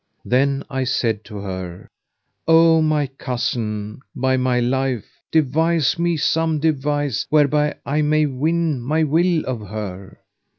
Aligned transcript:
Then 0.25 0.63
I 0.67 0.83
said 0.83 1.23
to 1.25 1.37
her, 1.37 1.87
"O 2.47 2.81
my 2.81 3.05
cousin, 3.05 4.01
by 4.15 4.35
my 4.35 4.59
life, 4.59 5.05
devise 5.31 5.99
me 5.99 6.17
some 6.17 6.59
device 6.59 7.27
whereby 7.29 7.75
I 7.85 8.01
may 8.01 8.25
win 8.25 8.81
my 8.81 9.03
will 9.03 9.45
of 9.45 9.67
her!" 9.69 10.17